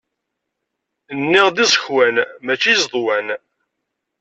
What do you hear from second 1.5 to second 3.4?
iẓekwan, mačči izeḍwan!